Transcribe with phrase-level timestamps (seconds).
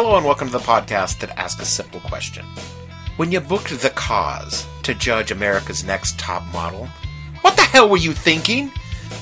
[0.00, 2.46] Hello and welcome to the podcast that asks a simple question.
[3.16, 6.86] When you booked the Cos to judge America's next top model,
[7.40, 8.70] what the hell were you thinking?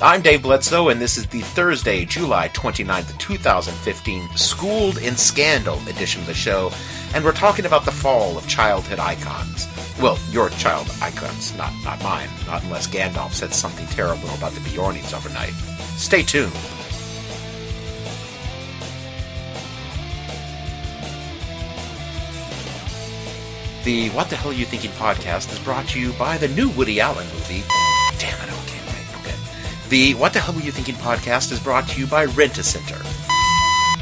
[0.03, 6.21] I'm Dave Bledsoe, and this is the Thursday, July 29th, 2015, Schooled in Scandal edition
[6.21, 6.71] of the show,
[7.15, 9.67] and we're talking about the fall of childhood icons.
[9.99, 14.61] Well, your child icons, not, not mine, not unless Gandalf said something terrible about the
[14.69, 15.55] Beornings overnight.
[15.97, 16.53] Stay tuned.
[23.87, 26.71] The What the Hell Are You Thinking podcast is brought to you by the new
[26.71, 27.63] Woody Allen movie.
[28.19, 29.37] Damn it, okay, right, okay.
[29.91, 32.65] The What the Hell Were You Thinking podcast is brought to you by Rent a
[32.65, 33.01] Center.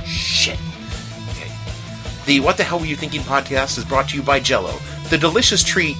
[0.06, 0.58] Shit.
[1.32, 1.52] Okay.
[2.24, 4.72] The What the Hell Were You Thinking podcast is brought to you by Jello,
[5.10, 5.98] the delicious treat.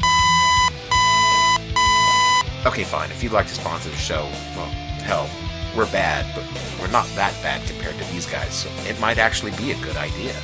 [2.65, 3.11] Okay, fine.
[3.11, 4.23] If you'd like to sponsor the show,
[4.57, 4.71] well,
[5.05, 5.29] hell,
[5.77, 6.45] we're bad, but
[6.81, 9.99] we're not that bad compared to these guys, so it might actually be a good
[9.99, 10.35] idea.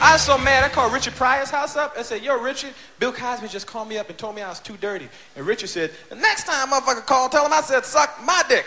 [0.00, 3.12] I was so mad, I called Richard Pryor's house up and said, Yo, Richard, Bill
[3.12, 5.08] Cosby just called me up and told me I was too dirty.
[5.34, 8.64] And Richard said, The next time motherfucker call, tell him I said, Suck my dick.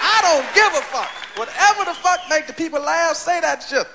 [0.00, 1.10] I don't give a fuck.
[1.36, 3.86] Whatever the fuck make the people laugh, say that shit.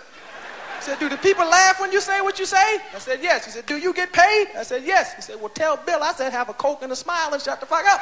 [0.82, 2.80] He said, do the people laugh when you say what you say?
[2.96, 3.46] I said, yes.
[3.46, 4.48] He said, do you get paid?
[4.58, 5.14] I said, yes.
[5.14, 6.02] He said, well, tell Bill.
[6.02, 8.02] I said, have a Coke and a smile and shut the fuck up.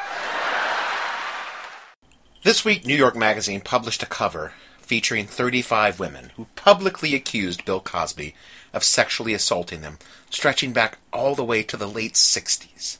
[2.42, 7.80] This week, New York Magazine published a cover featuring 35 women who publicly accused Bill
[7.80, 8.34] Cosby
[8.72, 9.98] of sexually assaulting them,
[10.30, 12.96] stretching back all the way to the late 60s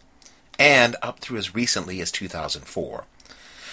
[0.58, 3.06] and up through as recently as 2004.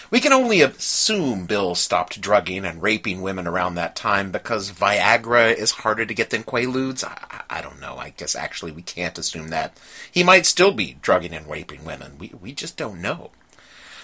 [0.09, 5.53] We can only assume Bill stopped drugging and raping women around that time because Viagra
[5.53, 7.03] is harder to get than Quaaludes.
[7.03, 7.97] I, I don't know.
[7.97, 9.77] I guess actually we can't assume that.
[10.09, 12.17] He might still be drugging and raping women.
[12.17, 13.31] We, we just don't know.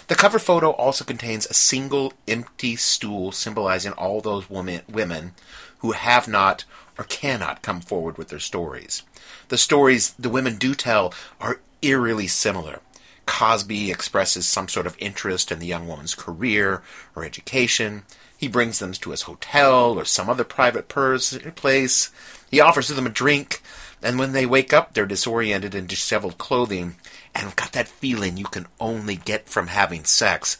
[0.07, 5.31] The cover photo also contains a single empty stool symbolizing all those women, women
[5.77, 6.65] who have not
[6.97, 9.03] or cannot come forward with their stories.
[9.47, 12.81] The stories the women do tell are eerily similar.
[13.25, 16.81] Cosby expresses some sort of interest in the young woman's career
[17.15, 18.03] or education.
[18.37, 22.11] He brings them to his hotel or some other private pers- place.
[22.51, 23.61] He offers them a drink,
[24.01, 26.95] and when they wake up, they're disoriented in disheveled clothing
[27.33, 30.57] and got that feeling you can only get from having sex.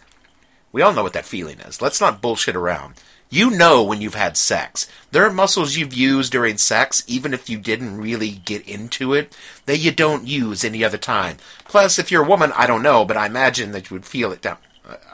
[0.74, 1.82] We all know what that feeling is.
[1.82, 2.96] Let's not bullshit around.
[3.30, 4.88] You know when you've had sex.
[5.12, 9.36] There are muscles you've used during sex, even if you didn't really get into it,
[9.66, 11.38] that you don't use any other time.
[11.66, 14.32] Plus, if you're a woman, I don't know, but I imagine that you would feel
[14.32, 14.58] it down.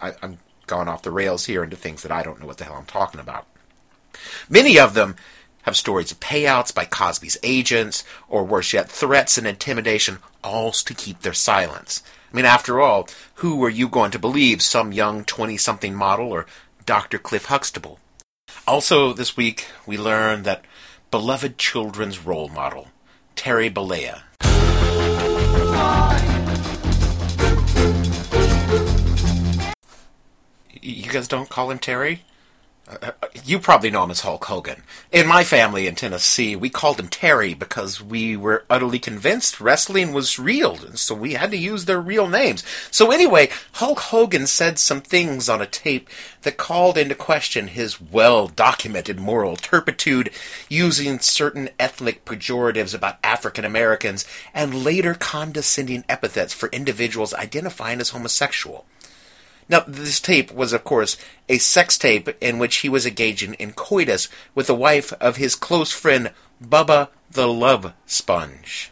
[0.02, 2.64] I, I'm going off the rails here into things that I don't know what the
[2.66, 3.46] hell I'm talking about.
[4.50, 5.16] Many of them
[5.64, 10.94] have stories of payouts by Cosby's agents, or worse yet, threats and intimidation, all to
[10.94, 12.02] keep their silence.
[12.32, 14.62] I mean, after all, who are you going to believe?
[14.62, 16.46] Some young 20 something model or
[16.86, 17.18] Dr.
[17.18, 18.00] Cliff Huxtable?
[18.68, 20.64] Also, this week, we learned that
[21.10, 22.90] beloved children's role model,
[23.36, 24.22] Terry Bollea.
[30.82, 32.24] You guys don't call him Terry?
[33.44, 34.82] You probably know him as Hulk Hogan.
[35.12, 40.12] In my family in Tennessee, we called him Terry because we were utterly convinced wrestling
[40.12, 42.64] was real, and so we had to use their real names.
[42.90, 46.10] So anyway, Hulk Hogan said some things on a tape
[46.42, 50.32] that called into question his well-documented moral turpitude,
[50.68, 58.10] using certain ethnic pejoratives about African Americans and later condescending epithets for individuals identifying as
[58.10, 58.86] homosexual.
[59.70, 61.16] Now, this tape was, of course,
[61.48, 65.56] a sex tape in which he was engaging in coitus with the wife of his
[65.56, 66.32] close friend,
[66.62, 68.92] Bubba the Love Sponge.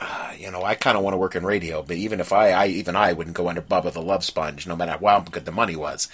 [0.00, 2.50] Uh, you know, I kind of want to work in radio, but even if I,
[2.50, 5.52] I, even I wouldn't go under Bubba the Love Sponge, no matter how good the
[5.52, 6.08] money was.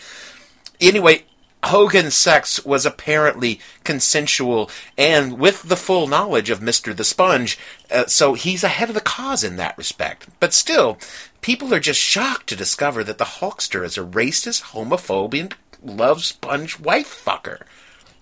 [0.80, 1.24] Anyway,
[1.64, 6.96] Hogan's sex was apparently consensual and with the full knowledge of Mr.
[6.96, 7.58] the Sponge,
[7.90, 10.28] uh, so he's ahead of the Cos in that respect.
[10.40, 10.98] But still,
[11.40, 16.78] people are just shocked to discover that the Hulkster is a racist, homophobic, love sponge
[16.78, 17.62] wife fucker.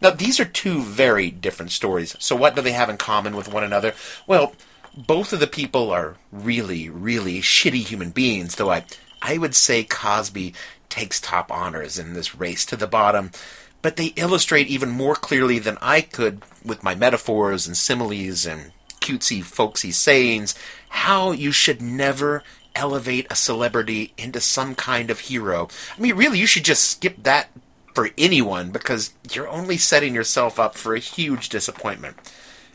[0.00, 2.16] Now, these are two very different stories.
[2.18, 3.94] So, what do they have in common with one another?
[4.26, 4.54] Well,
[4.96, 8.84] both of the people are really, really shitty human beings, though I,
[9.22, 10.54] I would say Cosby
[10.88, 13.30] takes top honors in this race to the bottom.
[13.82, 18.72] But they illustrate even more clearly than I could with my metaphors and similes and
[19.00, 20.54] cutesy, folksy sayings
[20.88, 22.42] how you should never
[22.74, 25.68] elevate a celebrity into some kind of hero.
[25.96, 27.48] I mean, really, you should just skip that
[27.94, 32.16] for anyone because you're only setting yourself up for a huge disappointment.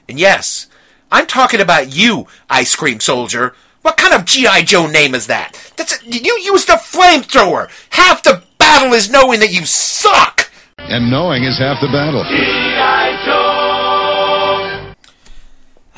[0.09, 0.67] And yes,
[1.11, 3.53] I'm talking about you, Ice Cream Soldier.
[3.81, 4.63] What kind of G.I.
[4.63, 5.53] Joe name is that?
[5.75, 7.69] That's a, you used a flamethrower.
[7.89, 10.51] Half the battle is knowing that you suck.
[10.77, 12.23] And knowing is half the battle.
[12.23, 13.25] G.I.
[13.25, 13.61] Joe.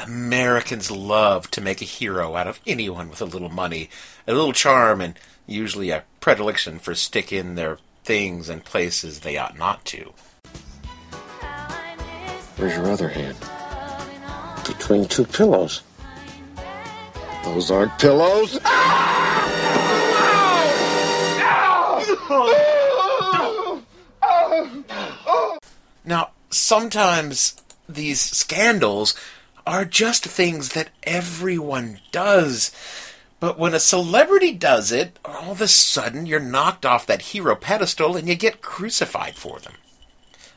[0.06, 3.90] Americans love to make a hero out of anyone with a little money,
[4.28, 9.58] a little charm, and usually a predilection for sticking their things in places they ought
[9.58, 10.14] not to.
[12.58, 13.38] Where's your other hand?
[14.66, 15.82] Between two pillows.
[17.44, 18.60] Those aren't pillows.
[26.06, 27.56] Now, sometimes
[27.88, 29.16] these scandals
[29.66, 32.72] are just things that everyone does.
[33.40, 37.56] But when a celebrity does it, all of a sudden you're knocked off that hero
[37.56, 39.74] pedestal and you get crucified for them.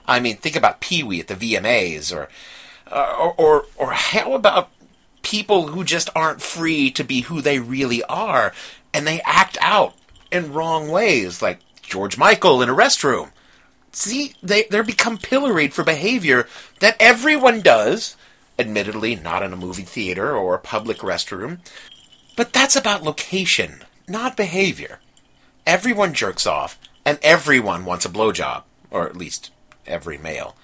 [0.06, 2.28] I mean, think about Pee Wee at the VMAs, or,
[2.90, 4.70] uh, or, or, or how about
[5.26, 8.52] people who just aren't free to be who they really are,
[8.94, 9.92] and they act out
[10.30, 13.32] in wrong ways, like George Michael in a restroom.
[13.90, 16.46] See, they they become pilloried for behavior
[16.78, 18.16] that everyone does,
[18.56, 21.58] admittedly not in a movie theater or a public restroom,
[22.36, 25.00] but that's about location, not behavior.
[25.66, 28.62] Everyone jerks off, and everyone wants a blowjob,
[28.92, 29.50] or at least
[29.88, 30.54] every male.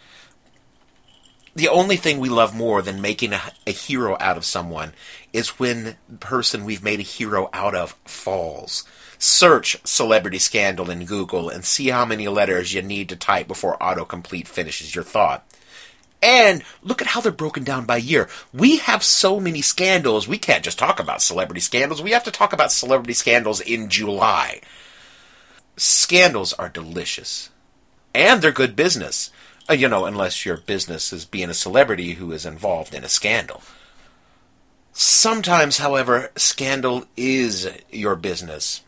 [1.55, 4.95] The only thing we love more than making a, a hero out of someone
[5.33, 8.85] is when the person we've made a hero out of falls.
[9.19, 13.77] Search celebrity scandal in Google and see how many letters you need to type before
[13.79, 15.47] autocomplete finishes your thought.
[16.23, 18.29] And look at how they're broken down by year.
[18.55, 22.01] We have so many scandals, we can't just talk about celebrity scandals.
[22.01, 24.61] We have to talk about celebrity scandals in July.
[25.77, 27.51] Scandals are delicious.
[28.15, 29.31] And they're good business.
[29.71, 33.09] Uh, you know, unless your business is being a celebrity who is involved in a
[33.09, 33.63] scandal.
[34.93, 38.83] Sometimes, however, scandal is your business.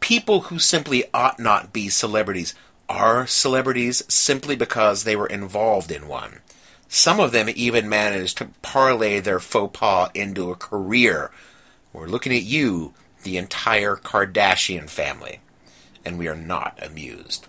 [0.00, 2.54] People who simply ought not be celebrities
[2.88, 6.40] are celebrities simply because they were involved in one.
[6.88, 11.30] Some of them even managed to parlay their faux pas into a career.
[11.92, 15.40] We're looking at you, the entire Kardashian family,
[16.04, 17.48] and we are not amused.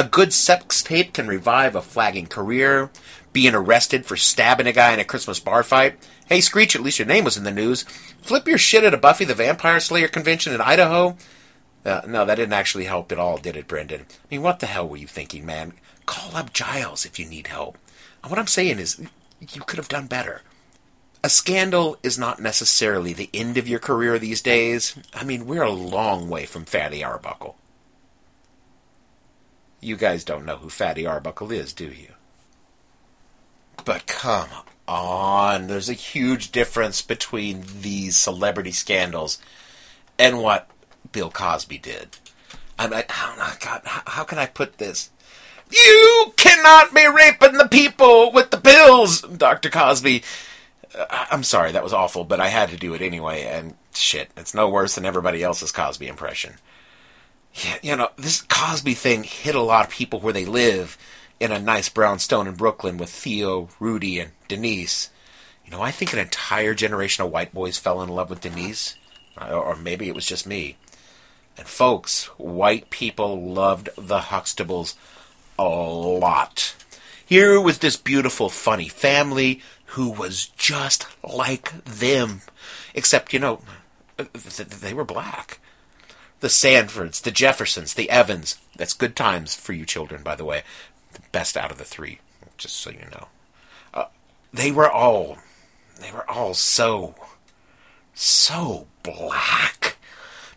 [0.00, 2.88] A good sex tape can revive a flagging career.
[3.34, 5.98] Being arrested for stabbing a guy in a Christmas bar fight.
[6.26, 7.82] Hey, Screech, at least your name was in the news.
[8.22, 11.18] Flip your shit at a Buffy the Vampire Slayer convention in Idaho.
[11.84, 14.06] Uh, no, that didn't actually help at all, did it, Brendan?
[14.08, 15.74] I mean, what the hell were you thinking, man?
[16.06, 17.76] Call up Giles if you need help.
[18.22, 19.06] And What I'm saying is,
[19.38, 20.40] you could have done better.
[21.22, 24.96] A scandal is not necessarily the end of your career these days.
[25.12, 27.58] I mean, we're a long way from Fatty Arbuckle.
[29.80, 32.12] You guys don't know who Fatty Arbuckle is, do you?
[33.84, 34.48] But come
[34.86, 39.38] on, there's a huge difference between these celebrity scandals
[40.18, 40.68] and what
[41.12, 42.18] Bill Cosby did.
[42.78, 45.10] I'm like, oh God, how, how can I put this?
[45.70, 49.70] You cannot be raping the people with the pills, Dr.
[49.70, 50.22] Cosby.
[50.98, 54.30] Uh, I'm sorry, that was awful, but I had to do it anyway, and shit,
[54.36, 56.54] it's no worse than everybody else's Cosby impression.
[57.82, 60.96] You know, this Cosby thing hit a lot of people where they live
[61.38, 65.10] in a nice brownstone in Brooklyn with Theo, Rudy, and Denise.
[65.64, 68.96] You know, I think an entire generation of white boys fell in love with Denise,
[69.40, 70.76] uh, or maybe it was just me.
[71.56, 74.94] And folks, white people loved the Huxtables
[75.58, 76.74] a lot.
[77.24, 82.42] Here was this beautiful, funny family who was just like them,
[82.94, 83.60] except, you know,
[84.16, 85.60] they were black.
[86.40, 88.58] The Sanfords, the Jeffersons, the Evans.
[88.76, 90.62] That's good times for you children, by the way.
[91.12, 92.18] The best out of the three,
[92.56, 93.28] just so you know.
[93.92, 94.06] Uh,
[94.52, 95.38] they were all,
[96.00, 97.14] they were all so,
[98.14, 99.96] so black.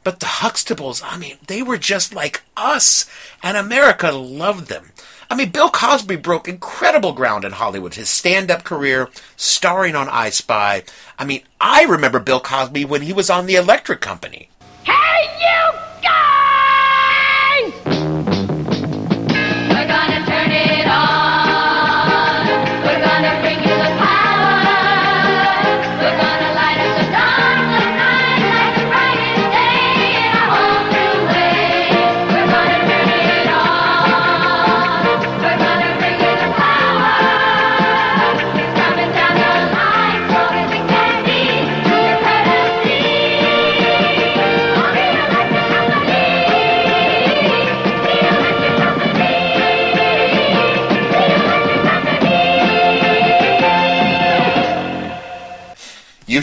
[0.03, 3.09] But the Huxtables, I mean, they were just like us,
[3.41, 4.91] and America loved them.
[5.29, 7.95] I mean, Bill Cosby broke incredible ground in Hollywood.
[7.95, 10.83] His stand-up career, starring on I Spy.
[11.17, 14.49] I mean, I remember Bill Cosby when he was on The Electric Company.
[14.85, 14.91] Hey,
[15.39, 16.32] you guys!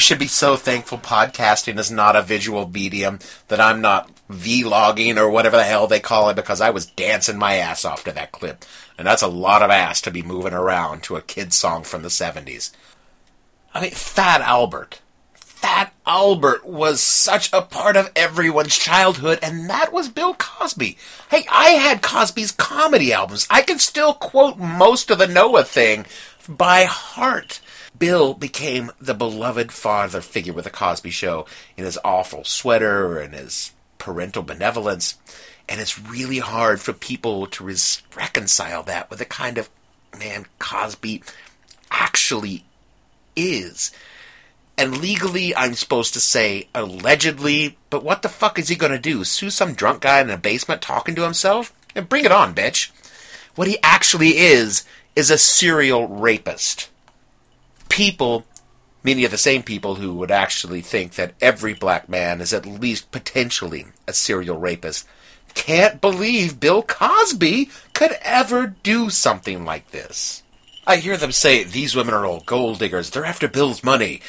[0.00, 5.30] Should be so thankful podcasting is not a visual medium, that I'm not vlogging or
[5.30, 8.32] whatever the hell they call it, because I was dancing my ass off to that
[8.32, 8.64] clip.
[8.98, 12.02] And that's a lot of ass to be moving around to a kid's song from
[12.02, 12.72] the 70s.
[13.72, 15.00] I mean, Fat Albert.
[15.34, 20.96] Fat Albert was such a part of everyone's childhood, and that was Bill Cosby.
[21.30, 23.46] Hey, I had Cosby's comedy albums.
[23.50, 26.06] I can still quote most of the Noah thing
[26.48, 27.60] by heart.
[27.98, 33.34] Bill became the beloved father figure with the Cosby Show in his awful sweater and
[33.34, 35.16] his parental benevolence.
[35.68, 39.70] And it's really hard for people to res- reconcile that with the kind of
[40.18, 41.22] man Cosby
[41.90, 42.64] actually
[43.36, 43.92] is.
[44.76, 49.24] And legally, I'm supposed to say allegedly, but what the fuck is he gonna do?
[49.24, 51.72] Sue some drunk guy in a basement talking to himself?
[51.94, 52.90] And bring it on, bitch.
[53.54, 54.84] What he actually is,
[55.16, 56.88] is a serial rapist.
[57.90, 58.46] People,
[59.04, 62.64] many of the same people who would actually think that every black man is at
[62.64, 65.06] least potentially a serial rapist,
[65.52, 70.42] can't believe Bill Cosby could ever do something like this.
[70.86, 74.22] I hear them say these women are all gold diggers, they're after Bill's money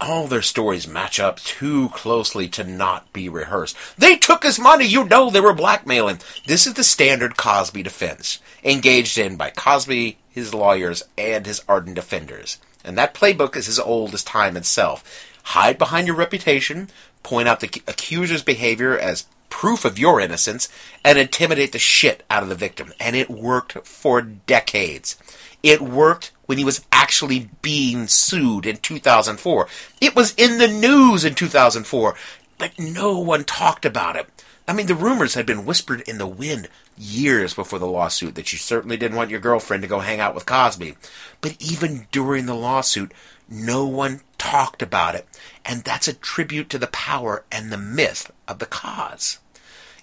[0.00, 3.76] all their stories match up too closely to not be rehearsed.
[3.96, 6.20] They took his money, you know they were blackmailing.
[6.46, 11.96] This is the standard Cosby defense, engaged in by Cosby, his lawyers, and his ardent
[11.96, 12.58] defenders.
[12.86, 15.04] And that playbook is as old as time itself.
[15.42, 16.88] Hide behind your reputation,
[17.22, 20.68] point out the accuser's behavior as proof of your innocence,
[21.04, 22.92] and intimidate the shit out of the victim.
[23.00, 25.16] And it worked for decades.
[25.62, 29.68] It worked when he was actually being sued in 2004.
[30.00, 32.14] It was in the news in 2004,
[32.58, 34.35] but no one talked about it.
[34.68, 36.68] I mean, the rumors had been whispered in the wind
[36.98, 40.34] years before the lawsuit that you certainly didn't want your girlfriend to go hang out
[40.34, 40.96] with Cosby.
[41.40, 43.12] But even during the lawsuit,
[43.48, 45.26] no one talked about it,
[45.64, 49.38] and that's a tribute to the power and the myth of the Cos.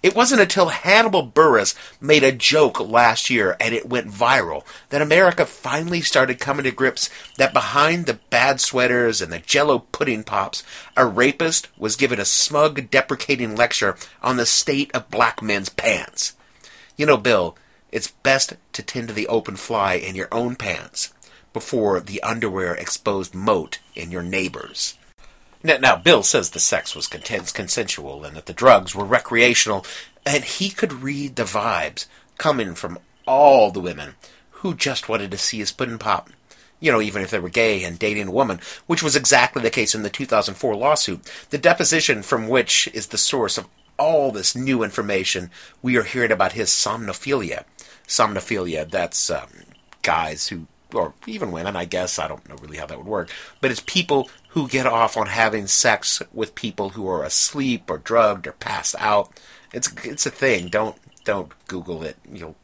[0.03, 5.01] It wasn't until Hannibal Buress made a joke last year and it went viral that
[5.01, 10.25] America finally started coming to grips that behind the bad sweaters and the jello pudding
[10.25, 10.61] pops,
[10.97, 16.33] a rapist was given a smug, deprecating lecture on the state of black men's pants.
[16.97, 17.55] You know, Bill,
[17.89, 21.13] it's best to tend to the open fly in your own pants
[21.53, 24.95] before the underwear exposed moat in your neighbor's.
[25.63, 29.85] Now, Bill says the sex was consensual and that the drugs were recreational,
[30.25, 32.05] and he could read the vibes
[32.37, 34.15] coming from all the women
[34.51, 36.29] who just wanted to see his pudding pop.
[36.81, 39.69] You know, even if they were gay and dating a woman, which was exactly the
[39.69, 41.21] case in the 2004 lawsuit.
[41.49, 45.49] The deposition from which is the source of all this new information
[45.81, 47.63] we are hearing about his somnophilia.
[48.05, 49.47] Somnophilia, that's um,
[50.01, 52.19] guys who or even women, I guess.
[52.19, 53.29] I don't know really how that would work.
[53.61, 57.97] But it's people who get off on having sex with people who are asleep or
[57.97, 59.31] drugged or passed out.
[59.73, 60.67] It's it's a thing.
[60.67, 62.17] Don't don't Google it.
[62.31, 62.55] You'll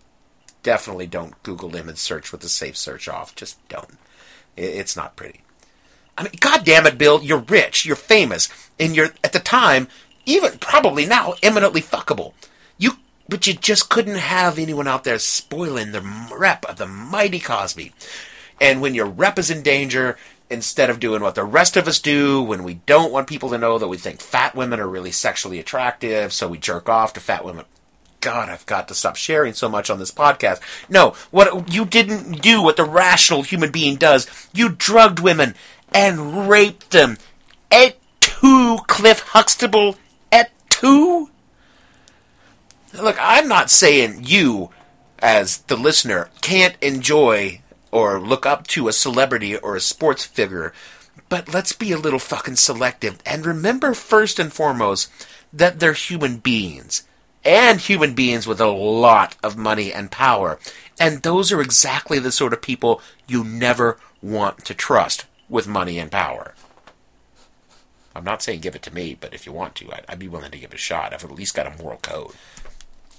[0.61, 3.35] definitely don't Google image search with the safe search off.
[3.35, 3.97] Just don't.
[4.55, 5.41] It's not pretty.
[6.15, 9.87] I mean, God damn it, Bill, you're rich, you're famous, and you're at the time,
[10.25, 12.33] even probably now, eminently fuckable.
[12.77, 12.91] You
[13.27, 17.93] but you just couldn't have anyone out there spoiling the rep of the mighty Cosby.
[18.61, 20.17] And when your rep is in danger,
[20.49, 23.57] instead of doing what the rest of us do when we don't want people to
[23.57, 27.19] know that we think fat women are really sexually attractive, so we jerk off to
[27.19, 27.65] fat women.
[28.21, 30.59] God, I've got to stop sharing so much on this podcast.
[30.89, 34.27] No, what you didn't do what the rational human being does.
[34.53, 35.55] You drugged women
[35.93, 37.17] and raped them.
[37.71, 39.95] Et tu, Cliff Huxtable?
[40.31, 41.29] Et tu?
[42.93, 44.71] Look, I'm not saying you,
[45.19, 50.73] as the listener, can't enjoy or look up to a celebrity or a sports figure,
[51.27, 55.11] but let's be a little fucking selective and remember first and foremost
[55.51, 57.03] that they're human beings.
[57.45, 60.59] And human beings with a lot of money and power.
[60.99, 65.99] And those are exactly the sort of people you never want to trust with money
[65.99, 66.53] and power.
[68.13, 70.27] I'm not saying give it to me, but if you want to, I'd, I'd be
[70.27, 71.13] willing to give it a shot.
[71.13, 72.33] I've at least got a moral code.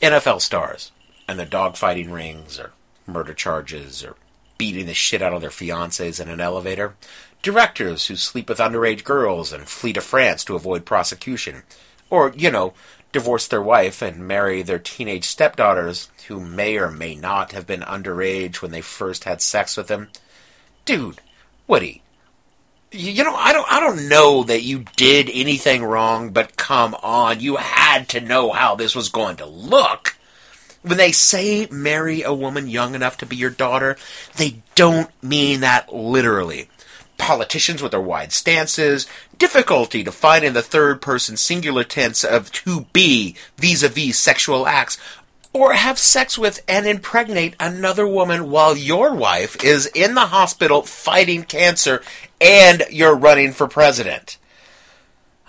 [0.03, 0.93] NFL stars
[1.27, 2.73] and the dogfighting rings or
[3.07, 4.17] murder charges or
[4.61, 6.95] beating the shit out of their fiancées in an elevator.
[7.41, 11.63] Directors who sleep with underage girls and flee to France to avoid prosecution.
[12.11, 12.75] Or, you know,
[13.11, 17.81] divorce their wife and marry their teenage stepdaughters who may or may not have been
[17.81, 20.09] underage when they first had sex with them.
[20.85, 21.23] Dude,
[21.67, 22.03] Woody,
[22.93, 27.41] you know, I don't, I don't know that you did anything wrong, but come on,
[27.41, 30.19] you had to know how this was going to look.
[30.83, 33.97] When they say marry a woman young enough to be your daughter,
[34.37, 36.69] they don't mean that literally.
[37.19, 39.07] politicians with their wide stances,
[39.37, 44.97] difficulty defining the third person singular tense of to be vis a vis sexual acts,
[45.53, 50.83] or have sex with and impregnate another woman while your wife is in the hospital
[50.83, 52.03] fighting cancer
[52.41, 54.39] and you're running for president.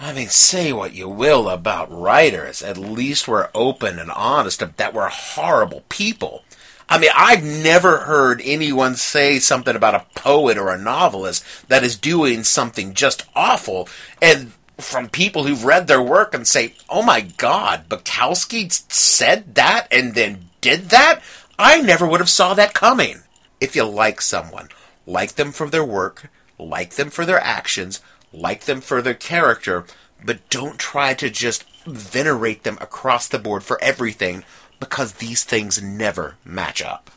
[0.03, 2.63] I mean, say what you will about writers.
[2.63, 6.43] At least we're open and honest that we're horrible people.
[6.89, 11.83] I mean, I've never heard anyone say something about a poet or a novelist that
[11.83, 13.87] is doing something just awful,
[14.19, 19.87] and from people who've read their work and say, "Oh my God, Bukowski said that
[19.91, 21.21] and then did that."
[21.59, 23.21] I never would have saw that coming.
[23.59, 24.69] If you like someone,
[25.05, 28.01] like them for their work, like them for their actions,
[28.33, 29.85] like them for their character,
[30.23, 34.43] but don't try to just venerate them across the board for everything
[34.79, 37.11] because these things never match up.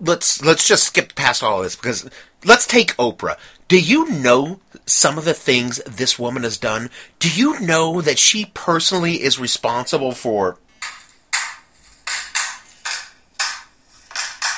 [0.00, 2.08] Let's let's just skip past all of this because
[2.44, 3.36] let's take Oprah.
[3.68, 6.88] Do you know some of the things this woman has done?
[7.18, 10.56] Do you know that she personally is responsible for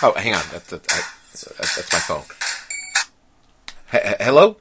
[0.05, 0.43] Oh, hang on.
[0.51, 2.25] That's, that's, that's my phone.
[3.93, 4.57] H- hello?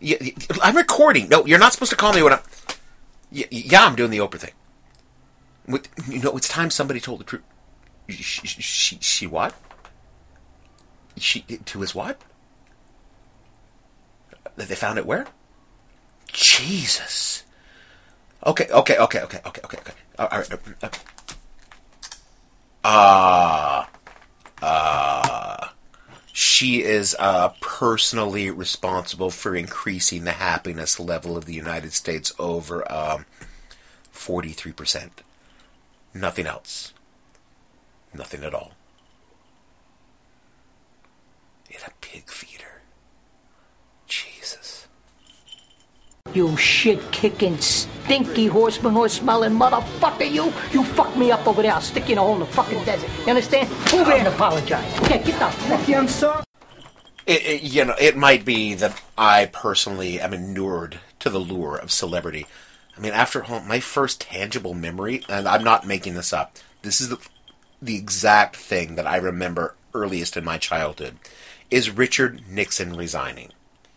[0.00, 0.16] Yeah,
[0.62, 1.28] I'm recording.
[1.28, 2.40] No, you're not supposed to call me when I'm.
[3.30, 4.52] Yeah, I'm doing the Oprah thing.
[6.08, 7.42] You know, it's time somebody told the truth.
[8.08, 9.54] She, she, she what?
[11.16, 12.20] She to his what?
[14.56, 15.26] That They found it where?
[16.32, 17.44] Jesus.
[18.46, 19.92] Okay, okay, okay, okay, okay, okay, okay.
[20.18, 20.48] All right.
[22.84, 23.88] Ah.
[24.60, 25.68] Uh, uh,
[26.36, 32.90] she is uh, personally responsible for increasing the happiness level of the United States over
[32.92, 33.24] um,
[34.12, 35.10] 43%.
[36.12, 36.92] Nothing else.
[38.12, 38.72] Nothing at all.
[41.70, 42.82] It's a pig feeder.
[44.08, 44.88] Jesus.
[46.34, 50.52] You shit kicking, stinky horseman horse smelling motherfucker, you!
[50.72, 51.72] You fucked me up over there.
[51.72, 53.08] I'll stick you in a hole in the fucking desert.
[53.20, 53.68] You understand?
[53.92, 55.00] Over here and apologize.
[55.02, 56.42] Okay, get the fuck I'm sorry.
[57.24, 61.76] It, it, you know, it might be that I personally am inured to the lure
[61.76, 62.46] of celebrity.
[62.96, 67.00] I mean, after all, my first tangible memory, and I'm not making this up, this
[67.00, 67.18] is the,
[67.80, 71.16] the exact thing that I remember earliest in my childhood,
[71.70, 73.52] is Richard Nixon resigning.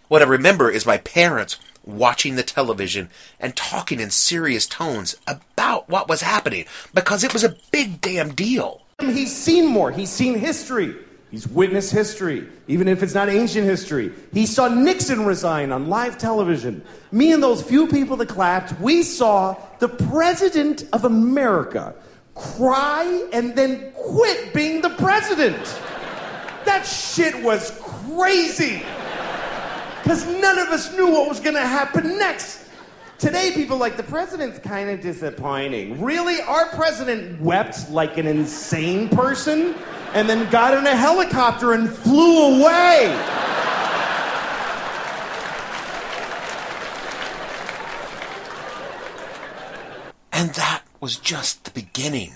[0.08, 5.90] What I remember is my parents watching the television and talking in serious tones about
[5.90, 8.82] what was happening because it was a big damn deal.
[9.00, 9.92] He's seen more.
[9.92, 10.96] He's seen history.
[11.32, 14.14] He's witnessed history, even if it's not ancient history.
[14.34, 16.84] He saw Nixon resign on live television.
[17.12, 21.94] Me and those few people that clapped, we saw the President of America
[22.34, 25.62] cry and then quit being the president.
[26.64, 28.84] That shit was crazy
[30.04, 32.66] because none of us knew what was going to happen next.
[33.18, 36.00] Today, people like the president's kind of disappointing.
[36.02, 36.40] Really?
[36.42, 39.74] Our president wept like an insane person
[40.14, 43.08] and then got in a helicopter and flew away.
[50.32, 52.34] And that was just the beginning.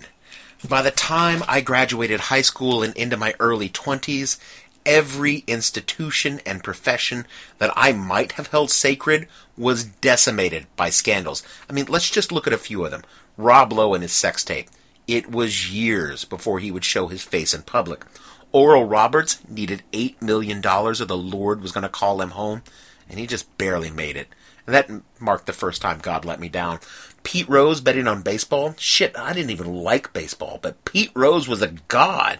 [0.67, 4.39] By the time I graduated high school and into my early 20s,
[4.85, 7.25] every institution and profession
[7.57, 11.43] that I might have held sacred was decimated by scandals.
[11.69, 13.03] I mean, let's just look at a few of them.
[13.37, 14.69] Rob Lowe and his sex tape.
[15.07, 18.05] It was years before he would show his face in public.
[18.51, 22.63] Oral Roberts needed $8 million or the Lord was going to call him home,
[23.09, 24.27] and he just barely made it.
[24.65, 24.89] And that
[25.19, 26.79] marked the first time God let me down.
[27.23, 28.75] Pete Rose betting on baseball?
[28.77, 32.39] Shit, I didn't even like baseball, but Pete Rose was a god.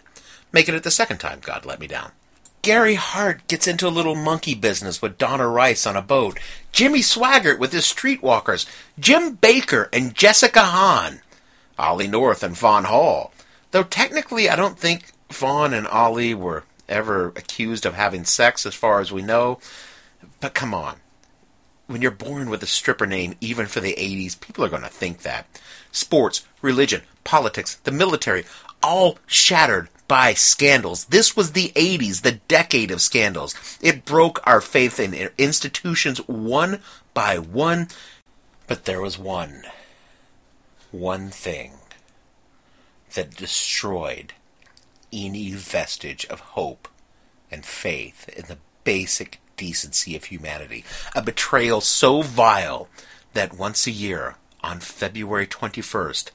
[0.52, 2.12] Making it the second time God let me down.
[2.62, 6.40] Gary Hart gets into a little monkey business with Donna Rice on a boat.
[6.72, 8.68] Jimmy Swaggart with his streetwalkers.
[9.00, 11.22] Jim Bakker and Jessica Hahn.
[11.80, 13.34] Ollie North and Fawn Hall.
[13.72, 18.76] Though technically, I don't think Vaughn and Ollie were ever accused of having sex, as
[18.76, 19.60] far as we know.
[20.40, 20.98] But come on.
[21.88, 24.88] When you're born with a stripper name, even for the 80s, people are going to
[24.88, 25.48] think that.
[25.92, 28.46] Sports, religion, politics, the military,
[28.84, 31.06] all shattered by scandals.
[31.06, 33.56] This was the 80s, the decade of scandals.
[33.82, 36.82] It broke our faith in institutions one
[37.14, 37.88] by one.
[38.68, 39.64] But there was one
[40.92, 41.76] one thing
[43.14, 44.34] that destroyed
[45.14, 46.90] any vestige of hope
[47.50, 50.84] and faith in the basic decency of humanity.
[51.16, 52.90] A betrayal so vile
[53.32, 56.32] that once a year, on February 21st,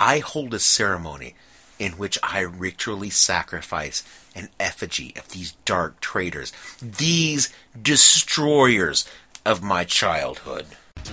[0.00, 1.36] I hold a ceremony
[1.80, 4.04] in which I ritually sacrifice
[4.36, 9.08] an effigy of these dark traitors, these destroyers
[9.46, 10.66] of my childhood.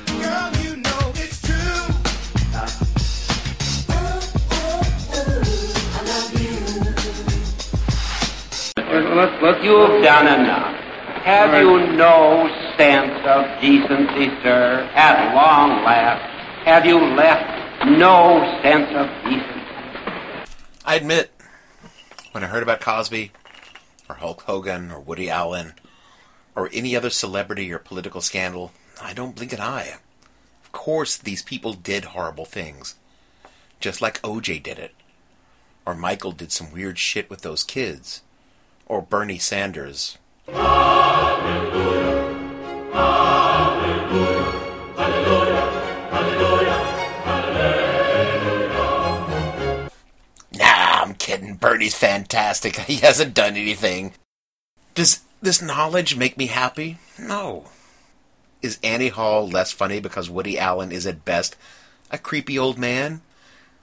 [0.06, 1.56] Girl, you know it's true.
[9.16, 10.76] Look, look, you've done enough.
[11.24, 14.90] Have you no sense of decency, sir?
[14.94, 16.22] At long last,
[16.66, 19.57] have you left no sense of decency?
[20.88, 21.32] I admit,
[22.32, 23.34] when I heard about Cosby,
[24.08, 25.74] or Hulk Hogan, or Woody Allen,
[26.56, 28.72] or any other celebrity or political scandal,
[29.02, 29.96] I don't blink an eye.
[30.64, 32.96] Of course, these people did horrible things.
[33.82, 34.96] Just like OJ did it.
[35.86, 38.22] Or Michael did some weird shit with those kids.
[38.86, 40.18] Or Bernie Sanders.
[40.48, 41.36] Nah,
[42.94, 43.27] I'm
[51.40, 51.56] kidding.
[51.56, 52.76] Bernie's fantastic.
[52.88, 54.14] He hasn't done anything.
[54.96, 56.98] Does this knowledge make me happy?
[57.20, 57.66] No.
[58.62, 61.56] Is Annie Hall less funny because Woody Allen is at best
[62.10, 63.22] a creepy old man?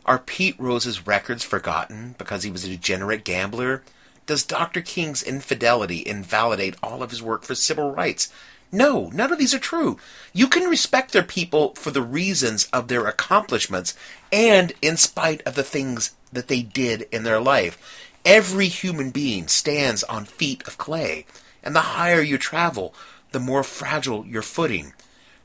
[0.06, 3.82] Are Pete Rose's records forgotten because he was a degenerate gambler?
[4.26, 4.80] Does Dr.
[4.80, 8.32] King's infidelity invalidate all of his work for civil rights?
[8.72, 9.98] No, none of these are true.
[10.32, 13.94] You can respect their people for the reasons of their accomplishments
[14.32, 18.10] and in spite of the things that they did in their life.
[18.24, 21.26] Every human being stands on feet of clay,
[21.62, 22.94] and the higher you travel,
[23.32, 24.92] the more fragile your footing.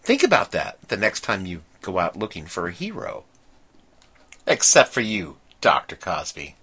[0.01, 3.25] Think about that the next time you go out looking for a hero.
[4.47, 5.95] Except for you, Dr.
[5.95, 6.55] Cosby.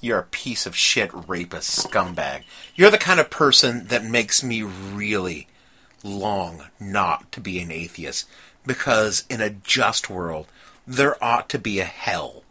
[0.00, 2.42] You're a piece of shit rapist scumbag.
[2.74, 5.48] You're the kind of person that makes me really
[6.04, 8.28] long not to be an atheist.
[8.66, 10.46] Because in a just world,
[10.86, 12.44] there ought to be a hell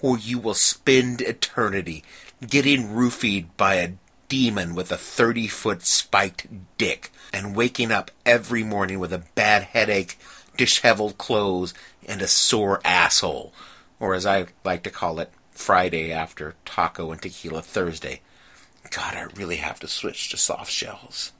[0.00, 2.02] where you will spend eternity
[2.46, 3.92] getting roofied by a
[4.28, 6.46] demon with a 30 foot spiked
[6.78, 10.18] dick and waking up every morning with a bad headache,
[10.56, 11.72] disheveled clothes,
[12.06, 13.52] and a sore asshole.
[14.00, 18.20] Or as I like to call it, Friday after Taco and Tequila Thursday.
[18.90, 21.32] God, I really have to switch to soft shells.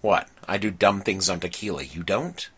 [0.00, 0.28] What?
[0.48, 1.82] I do dumb things on tequila.
[1.82, 2.48] You don't?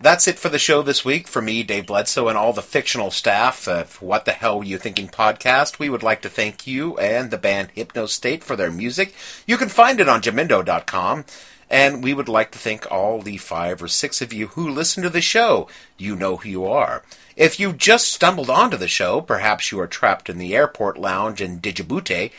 [0.00, 1.28] That's it for the show this week.
[1.28, 4.76] For me, Dave Bledsoe, and all the fictional staff of What the Hell Were You
[4.76, 9.14] Thinking podcast, we would like to thank you and the band Hypnostate for their music.
[9.46, 11.24] You can find it on Jamendo.com.
[11.70, 15.02] And we would like to thank all the five or six of you who listen
[15.04, 15.68] to the show.
[15.96, 17.02] You know who you are.
[17.34, 21.40] If you just stumbled onto the show, perhaps you are trapped in the airport lounge
[21.40, 22.32] in Djibouti.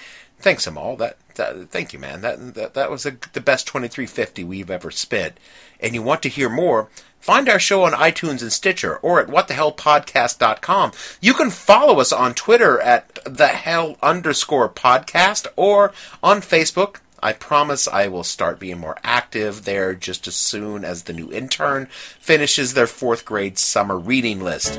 [0.44, 0.98] Thanks, Amal.
[0.98, 2.20] That, that thank you, man.
[2.20, 5.38] That that, that was a, the best twenty three fifty we've ever spent.
[5.80, 6.90] And you want to hear more?
[7.22, 10.92] Find our show on iTunes and Stitcher or at whatthehellpodcast.com.
[11.22, 16.98] You can follow us on Twitter at the hell underscore podcast or on Facebook.
[17.22, 21.32] I promise I will start being more active there just as soon as the new
[21.32, 24.78] intern finishes their fourth grade summer reading list.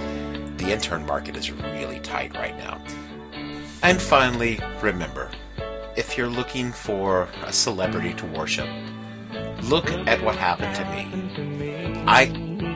[0.59, 2.85] The intern market is really tight right now.
[3.83, 5.31] And finally, remember
[5.97, 8.69] if you're looking for a celebrity to worship,
[9.63, 12.05] look at what happened to me.
[12.07, 12.27] I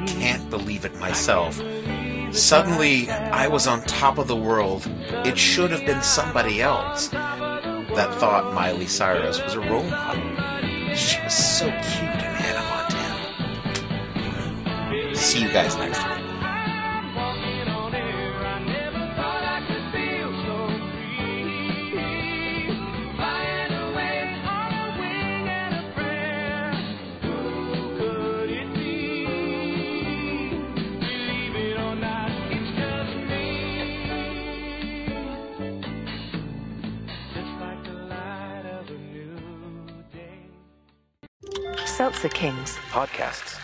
[0.06, 1.60] can't believe it myself.
[2.30, 4.86] Suddenly, I was on top of the world.
[5.24, 10.22] It should have been somebody else that thought Miley Cyrus was a role model.
[10.94, 12.62] She was so cute in Hannah
[14.92, 15.16] Montana.
[15.16, 16.17] See you guys next week.
[42.26, 42.76] Kings.
[42.90, 43.57] Podcasts.